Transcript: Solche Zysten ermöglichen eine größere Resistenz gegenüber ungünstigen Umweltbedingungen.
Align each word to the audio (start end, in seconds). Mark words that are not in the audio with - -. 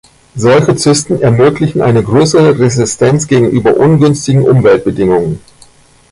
Solche 0.35 0.75
Zysten 0.75 1.21
ermöglichen 1.21 1.79
eine 1.83 2.01
größere 2.01 2.57
Resistenz 2.57 3.27
gegenüber 3.27 3.77
ungünstigen 3.77 4.41
Umweltbedingungen. 4.47 5.39